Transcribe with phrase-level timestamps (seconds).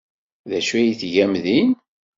[0.49, 1.69] D acu ay tgam din?